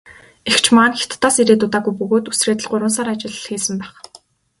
[0.51, 3.95] Эгч маань Хятадаас ирээд удаагүй бөгөөд үсрээд л гурван сар ажил хийсэн байх.